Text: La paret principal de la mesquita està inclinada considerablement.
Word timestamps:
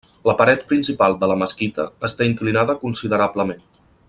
La 0.27 0.33
paret 0.37 0.63
principal 0.71 1.17
de 1.25 1.29
la 1.33 1.37
mesquita 1.43 1.87
està 2.09 2.29
inclinada 2.31 2.79
considerablement. 2.87 3.67